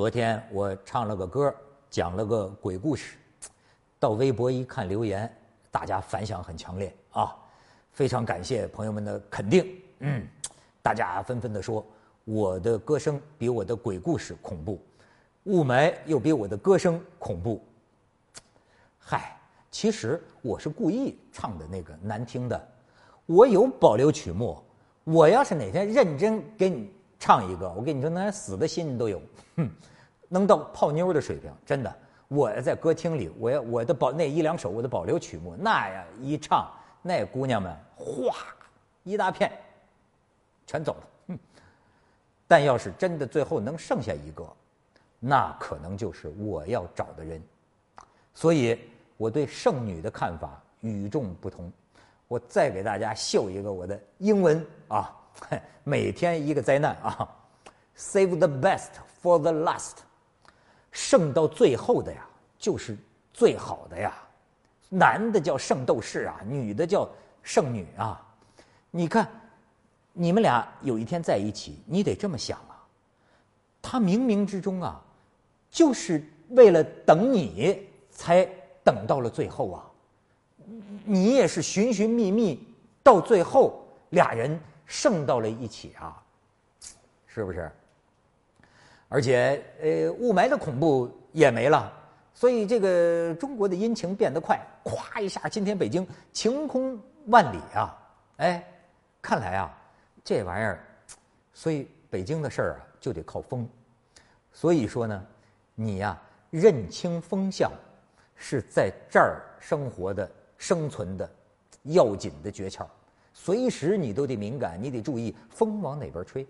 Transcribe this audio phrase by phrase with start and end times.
[0.00, 1.54] 昨天我唱了个歌，
[1.90, 3.18] 讲了个鬼故事，
[3.98, 5.30] 到微博一看留言，
[5.70, 7.36] 大家反响很强烈啊，
[7.92, 9.78] 非常感谢朋友们的肯定。
[9.98, 10.26] 嗯，
[10.80, 11.84] 大家纷纷的说
[12.24, 14.80] 我的歌声比我的鬼故事恐怖，
[15.44, 17.62] 雾霾又比我的歌声恐怖。
[18.98, 19.38] 嗨，
[19.70, 22.68] 其实我是故意唱的那个难听的，
[23.26, 24.58] 我有保留曲目。
[25.04, 29.20] 我要是哪天认真给你唱一个，我跟你说，那死的心都有，
[29.56, 29.70] 哼，
[30.28, 31.96] 能到泡妞的水平，真的。
[32.28, 36.66] 我在歌厅里，我要我的保那一两首我的保留曲目，那呀一唱，
[37.02, 38.34] 那姑娘们哗
[39.02, 39.52] 一大片，
[40.66, 41.02] 全走了。
[41.28, 41.38] 哼，
[42.48, 44.46] 但要是真的最后能剩下一个，
[45.18, 47.42] 那可能就是我要找的人。
[48.32, 48.78] 所以
[49.16, 51.70] 我对剩女的看法与众不同。
[52.28, 55.19] 我再给大家秀一个我的英文啊，
[55.84, 57.28] 每天一个灾难啊
[57.96, 58.90] ，Save the best
[59.22, 59.98] for the last，
[60.90, 62.26] 剩到最后的呀，
[62.58, 62.96] 就是
[63.32, 64.12] 最好的呀。
[64.88, 67.08] 男的叫圣斗士啊，女的叫
[67.42, 68.20] 圣女啊。
[68.90, 69.28] 你看，
[70.12, 72.84] 你们俩有一天在一起，你得这么想啊。
[73.80, 75.00] 他冥冥之中啊，
[75.70, 78.44] 就是为了等你才
[78.82, 79.86] 等到了最后啊。
[81.04, 82.66] 你也是寻寻觅觅，
[83.02, 86.20] 到最后俩人剩到了一起啊，
[87.28, 87.70] 是不是？
[89.08, 91.92] 而且呃，雾霾的恐怖也没了，
[92.34, 97.96] 所以这个中国的阴晴变得快，咵一下，今天北京晴空万里啊！
[98.38, 98.66] 哎，
[99.22, 99.72] 看来啊，
[100.24, 100.84] 这玩意儿，
[101.54, 103.68] 所以北京的事儿啊就得靠风。
[104.52, 105.24] 所以说呢，
[105.76, 107.70] 你呀认清风向，
[108.34, 110.28] 是在这儿生活的。
[110.60, 111.26] 生存的
[111.84, 112.84] 要紧的诀窍，
[113.32, 116.46] 随时你都得敏感，你得注意风往哪边吹。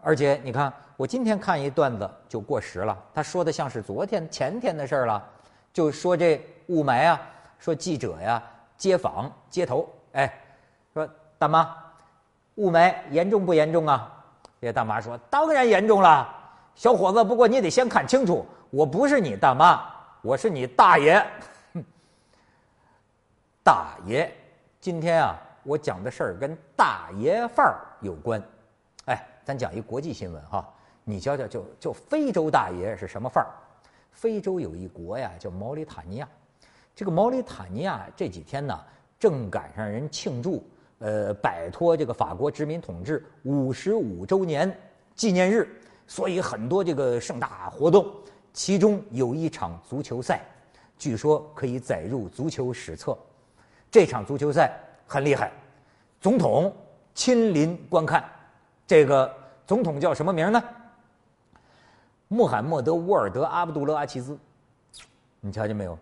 [0.00, 5.24] 而且你看，我今天看一段子就过时了，他说的像是昨天、前天的事儿了，
[5.72, 7.20] 就说这雾霾啊，
[7.58, 8.42] 说记者呀
[8.76, 10.32] 街访街头，哎，
[10.94, 11.76] 说大妈，
[12.54, 14.14] 雾霾严重不严重啊？
[14.60, 16.28] 这大妈说当然严重了，
[16.74, 19.84] 小伙子，不过你得先看清楚，我不是你大妈，
[20.22, 21.24] 我是你大爷。
[23.64, 24.32] 大爷，
[24.80, 28.40] 今天啊，我讲的事儿跟大爷范儿有关。
[29.06, 30.72] 哎，咱讲一国际新闻哈，
[31.02, 33.50] 你瞧瞧，就就非洲大爷是什么范儿？
[34.12, 36.28] 非洲有一国呀，叫毛里塔尼亚。
[36.94, 38.80] 这个毛里塔尼亚这几天呢，
[39.18, 40.64] 正赶上人庆祝，
[41.00, 44.72] 呃，摆脱这个法国殖民统治五十五周年
[45.16, 45.68] 纪念日，
[46.06, 48.06] 所以很多这个盛大活动，
[48.52, 50.40] 其中有一场足球赛，
[50.96, 53.18] 据说可以载入足球史册。
[53.90, 55.50] 这场足球赛很厉害，
[56.20, 56.74] 总统
[57.14, 58.24] 亲临观看。
[58.86, 59.34] 这个
[59.66, 60.62] 总统叫什么名呢？
[62.28, 64.38] 穆罕默德·沃尔德·阿卜杜勒·阿齐兹。
[65.40, 65.98] 你瞧见没有？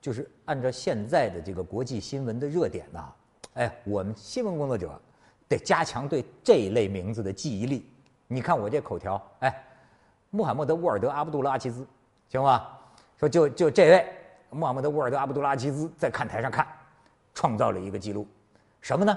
[0.00, 3.12] 就是按照现在的这个国际新闻的热点呐，
[3.54, 5.00] 哎，我们新闻工作者
[5.48, 7.84] 得加强对这一类名字的记忆力。
[8.28, 9.64] 你看我这口条，哎，
[10.30, 11.84] 穆罕默德·沃尔德·阿卜杜勒·阿齐兹，
[12.28, 12.78] 行吧？
[13.18, 14.06] 说就就这位
[14.50, 16.66] 穆罕默德·沃尔德·阿卜杜勒·阿齐兹在看台上看。
[17.36, 18.26] 创造了一个记录，
[18.80, 19.16] 什么呢？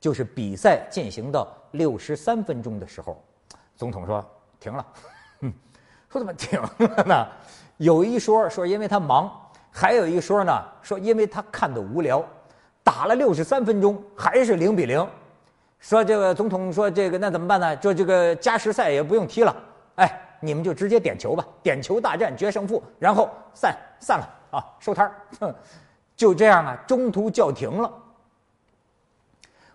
[0.00, 3.22] 就是比赛进行到六十三分钟的时候，
[3.76, 4.24] 总统说
[4.58, 4.86] 停了。
[6.08, 7.28] 说怎么停了呢？
[7.76, 9.30] 有一说说因为他忙，
[9.70, 12.24] 还有一说呢说因为他看的无聊。
[12.82, 15.06] 打了六十三分钟还是零比零，
[15.80, 17.76] 说这个总统说这个那怎么办呢？
[17.76, 19.54] 就这个加时赛也不用踢了，
[19.96, 25.54] 哎，你们就直接点球吧，点球大战决胜负，然后散散了啊，收摊儿。
[26.16, 27.92] 就这样啊，中途叫停了。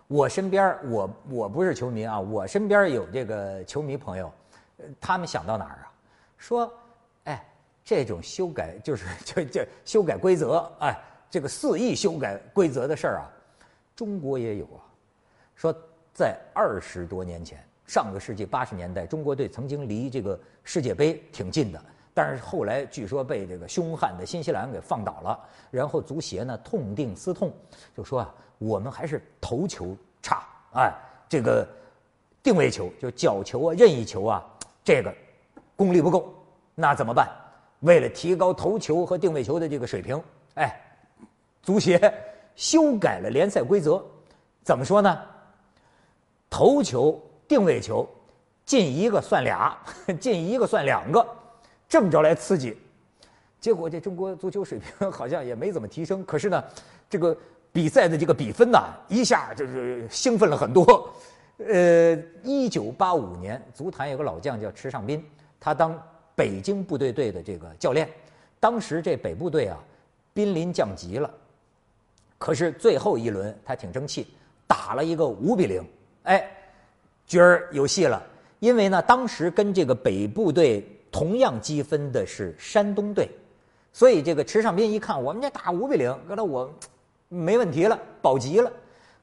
[0.06, 4.32] 我身边我我不是球迷啊，我身边有这个球迷朋友，
[5.00, 5.92] 他们想到哪儿啊？
[6.36, 6.72] 说，
[7.24, 7.46] 哎，
[7.84, 10.98] 这种修改就是就就修改规则，哎，
[11.30, 13.30] 这个肆意修改规则的事儿啊，
[13.94, 14.82] 中国也有啊。
[15.54, 15.72] 说
[16.12, 21.84] 在二十多年前，上个世纪八十年代，中国队曾经离这个世界杯挺近的。
[22.12, 25.38] 但是后来据说被这个凶悍的新西兰给放倒了，
[25.70, 27.52] 然后足协呢痛定思痛，
[27.96, 30.92] 就说啊，我们还是头球差，哎，
[31.28, 31.66] 这个
[32.42, 34.44] 定位球就角球啊、任意球啊，
[34.82, 35.14] 这个
[35.76, 36.34] 功力不够，
[36.74, 37.28] 那怎么办？
[37.80, 40.22] 为了提高头球和定位球的这个水平，
[40.54, 40.78] 哎，
[41.62, 42.12] 足协
[42.56, 44.04] 修改了联赛规则，
[44.62, 45.18] 怎么说呢？
[46.50, 48.06] 头球、定位球
[48.66, 49.78] 进一个算俩，
[50.18, 51.24] 进一个算两个。
[51.90, 52.76] 这么着来刺激，
[53.60, 56.24] 结果这中国足球水平好像也没怎么提升。
[56.24, 56.62] 可是呢，
[57.10, 57.36] 这个
[57.72, 61.12] 比赛的这个比分呐，一下就是兴奋了很多。
[61.58, 65.22] 呃，一九八五年，足坛有个老将叫池尚斌，
[65.58, 66.00] 他当
[66.36, 68.08] 北京部队队的这个教练。
[68.60, 69.76] 当时这北部队啊，
[70.32, 71.28] 濒临降级了。
[72.38, 74.28] 可是最后一轮他挺争气，
[74.68, 75.84] 打了一个五比零，
[76.22, 76.48] 哎，
[77.26, 78.22] 角儿有戏了。
[78.60, 83.28] 因为呢，当时跟这个北部队同样积分的是山东队，
[83.92, 86.72] 所以这个池尚斌一看，我们家打五比零，搁那我
[87.28, 88.70] 没问题了，保级了。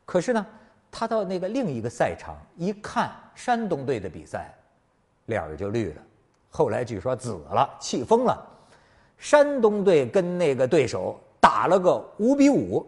[0.06, 0.45] 可是呢，
[0.92, 4.54] 他到那个另一个赛场一看山东队的比赛，
[5.25, 6.01] 脸儿就绿了。
[6.50, 8.38] 后来据说紫了，气疯了。
[9.18, 12.86] 山东队跟那个对手打了个五比五，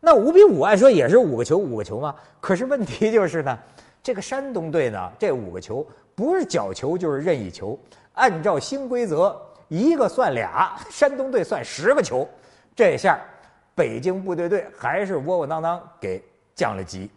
[0.00, 2.14] 那五比五按说也是五个球五个球嘛。
[2.40, 3.58] 可是问题就是呢。
[4.02, 7.78] 这个山东队呢，这五个球不是角球就是任意球，
[8.14, 12.28] 按照新规则，一个算俩，山东队算十个球，
[12.74, 13.20] 这下
[13.74, 16.22] 北京部队队还是窝窝囊囊给
[16.54, 17.10] 降了级。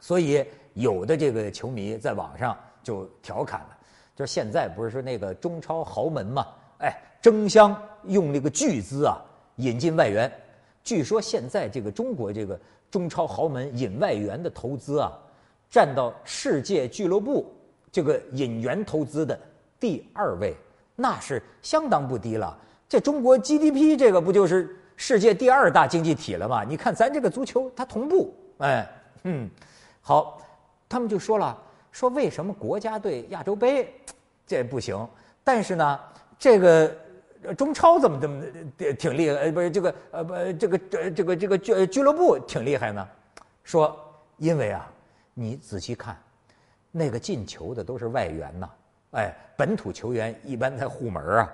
[0.00, 3.76] 所以有的这个球迷在网上就调侃了，
[4.16, 6.46] 就是现在不是说那个中超豪门嘛，
[6.78, 9.18] 哎，争相用那个巨资啊
[9.56, 10.30] 引进外援，
[10.82, 12.58] 据说现在这个中国这个
[12.90, 15.12] 中超豪门引外援的投资啊。
[15.70, 17.52] 占到世界俱乐部
[17.90, 19.36] 这个引援投资的
[19.84, 20.56] 第二位，
[20.96, 22.58] 那是相当不低了。
[22.88, 26.64] 这中国 GDP 这个不就是世界第二大经济体了吗？
[26.64, 28.90] 你看咱这个足球，它同步，哎，
[29.24, 29.50] 嗯，
[30.00, 30.40] 好，
[30.88, 31.54] 他们就说了，
[31.92, 33.94] 说为什么国家队亚洲杯
[34.46, 35.06] 这不行，
[35.44, 36.00] 但是呢，
[36.38, 36.90] 这个
[37.54, 38.42] 中超怎么怎么
[38.98, 39.52] 挺厉害？
[39.52, 43.06] 不是这个呃不这个这这个这个俱俱乐部挺厉害呢？
[43.62, 43.94] 说
[44.38, 44.90] 因为啊。
[45.36, 46.16] 你仔细看，
[46.92, 48.70] 那个进球的都是外援呐，
[49.14, 51.52] 哎，本土球员一般在护门啊，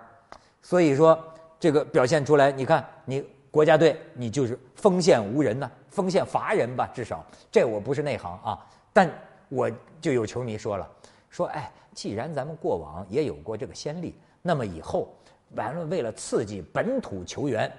[0.63, 1.19] 所以说
[1.59, 8.59] 这个表现出来，你看你国家队你就是锋线无人呐，锋线乏人吧，至少这我不是内行啊，
[8.93, 9.11] 但
[9.49, 9.71] 我
[10.01, 10.91] 就有球迷说了，
[11.29, 15.15] 说哎，既然咱们过往也有过这个先例，那么以后
[15.55, 17.73] 完了为了刺激本土球员。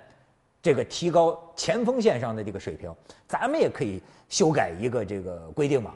[0.64, 2.96] 这个提高前锋线上的这个水平，
[3.28, 4.00] 咱们也可以
[4.30, 5.96] 修改一个这个规定嘛。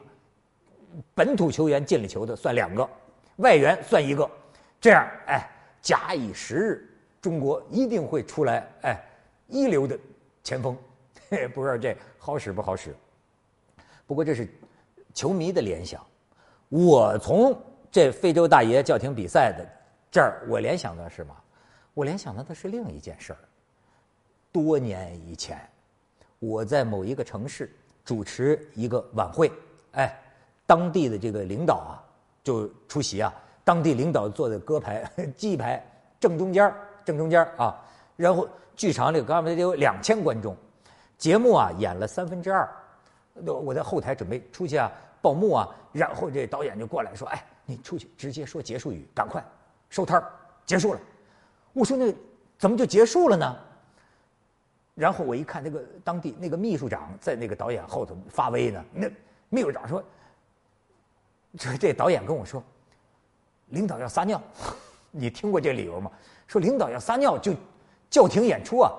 [1.14, 2.88] 本土球员进了球的算两个，
[3.36, 4.30] 外援算一个，
[4.80, 5.48] 这样哎，
[5.80, 6.88] 假以时日，
[7.20, 9.04] 中国一定会出来哎
[9.48, 9.98] 一流的
[10.42, 10.76] 前锋。
[11.52, 12.94] 不知道这好使不好使？
[14.06, 14.48] 不过这是
[15.12, 16.00] 球迷的联想。
[16.68, 17.60] 我从
[17.90, 19.66] 这非洲大爷叫停比赛的
[20.10, 21.34] 这儿，我联想到什么？
[21.94, 23.38] 我联想到的是另一件事儿。
[24.52, 25.60] 多年以前，
[26.38, 27.74] 我在某一个城市
[28.04, 29.50] 主持一个晚会，
[29.92, 30.16] 哎，
[30.66, 32.02] 当地的这个领导啊
[32.46, 33.34] 就出席啊，
[33.64, 35.02] 当地领导坐在歌排
[35.36, 35.84] G 排
[36.20, 36.72] 正中间
[37.04, 37.74] 正中间啊，
[38.14, 40.56] 然后剧场里刚才有两千观众，
[41.18, 42.70] 节目啊演了三分之二，
[43.44, 44.88] 我在后台准备出去啊
[45.20, 49.44] 报幕啊，然后这导演就过来说，哎，你出去直接说结束语，赶快
[49.90, 50.22] 收摊，
[50.64, 51.00] 结束了。
[51.72, 52.14] 我说那
[52.58, 53.56] 怎么就结束了呢？
[54.94, 58.84] 然后我一看，那个当地那个秘书长在那个导演后头发威呢。
[58.92, 59.10] 那
[59.48, 60.00] 秘书长说
[61.58, 62.62] ：“这这导演跟我说，
[63.68, 64.40] 领导要撒尿，
[65.10, 66.10] 你听过这理由吗？
[66.46, 67.52] 说领导要撒尿就
[68.08, 68.92] 叫停演出啊。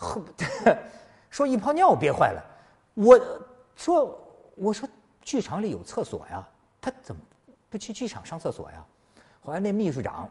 [1.28, 2.42] 说一泡尿憋坏了。
[2.94, 3.20] 我
[3.76, 4.18] 说
[4.54, 4.88] 我说
[5.20, 6.46] 剧场里有厕所呀，
[6.80, 7.20] 他怎么
[7.68, 8.84] 不去剧场上厕所呀？
[9.40, 10.28] 后来那秘书长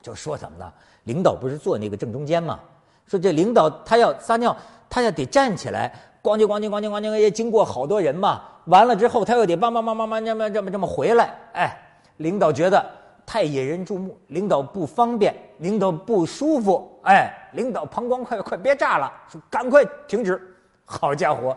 [0.00, 0.72] 就说怎么了？
[1.04, 2.58] 领导不是坐那个正中间吗？”
[3.06, 4.56] 说这领导他要撒尿，
[4.88, 5.94] 他要得站起来，
[6.26, 8.42] 咣叽咣叽咣叽咣叽，也经过好多人嘛。
[8.64, 11.32] 完了之后，他又得梆梆梆梆梆这么这么这么回来。
[11.52, 11.78] 哎，
[12.16, 12.84] 领导觉得
[13.24, 17.00] 太引人注目，领导不方便，领导不舒服。
[17.04, 20.40] 哎，领导膀胱快快别炸了，说赶快停止。
[20.84, 21.56] 好家伙，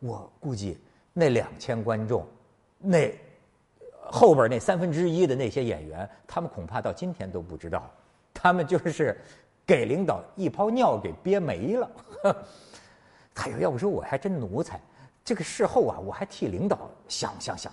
[0.00, 0.78] 我估计
[1.14, 2.26] 那两千观众，
[2.78, 3.18] 那
[4.10, 7.90] 后边那三分之一的那些演员，他们恐怕到今天都不知道，
[8.34, 9.18] 他们就是。
[9.68, 11.90] 给领导一泡尿给憋没了，
[13.36, 14.80] 哎呦，要不说我还真奴才。
[15.24, 17.72] 这个事后啊，我还替领导想想想，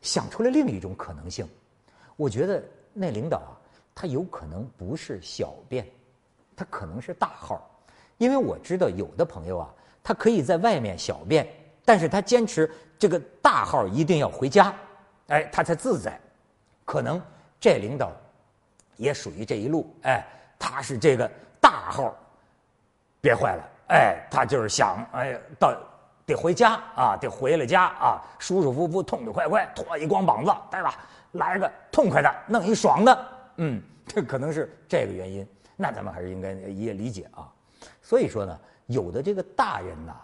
[0.00, 1.48] 想出了另一种可能性。
[2.16, 2.62] 我觉得
[2.92, 3.50] 那领导啊，
[3.94, 5.86] 他有可能不是小便，
[6.56, 7.68] 他可能是大号。
[8.18, 11.48] 因为我知道有的朋友啊，他可以在外面小便，
[11.84, 14.74] 但是他坚持这个大号一定要回家，
[15.28, 16.18] 哎，他才自在。
[16.84, 17.20] 可能
[17.60, 18.12] 这领导
[18.96, 20.24] 也属于这一路，哎。
[20.60, 22.12] 他是这个大号
[23.20, 25.74] 憋坏了，哎，他就是想，哎，到
[26.26, 30.94] 得回家啊，得回了家啊，舒舒服服、痛痛快快，脱一光膀子，对吧？
[31.32, 33.26] 来个痛快的，弄一爽的，
[33.56, 35.46] 嗯， 这可能是这个原因。
[35.76, 37.48] 那咱们还是应该也理解啊。
[38.02, 40.14] 所以说呢，有的这个大人呐，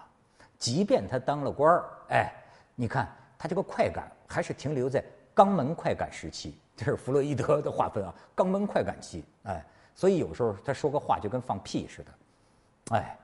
[0.59, 2.33] 即便他当了官儿，哎，
[2.75, 5.03] 你看他这个快感还是停留在
[5.35, 6.59] 肛门快感时期。
[6.77, 13.17] 这是弗洛伊德的划分啊，肛门快感期，哎，所以有时候他说个话就跟放屁似的，哎，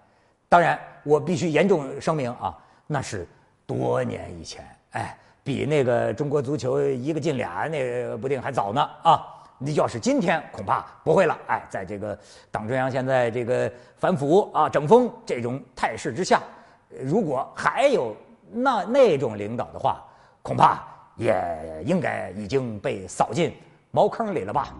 [0.50, 2.54] 当然我必须严重声明啊，
[2.86, 3.26] 那是
[3.64, 9.24] 多年以前，哎，比那个中国足球一个进俩那个不定还早呢啊，
[9.56, 12.18] 你要是今天恐怕不会了，哎，在这个
[12.50, 16.42] 党中央现在这个反腐啊整风这种态势之下，
[17.00, 18.14] 如果还有
[18.50, 20.02] 那那种领导的话，
[20.42, 20.84] 恐怕。
[21.16, 23.54] 也应该已经被扫进
[23.90, 24.74] 茅坑里了吧。